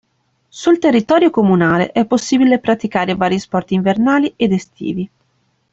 Sul 0.49 0.79
territorio 0.79 1.29
comunale 1.29 1.91
è 1.91 2.07
possibile 2.07 2.57
praticare 2.57 3.13
vari 3.15 3.37
sport 3.37 3.69
invernali 3.69 4.33
ed 4.35 4.51
estivi. 4.51 5.07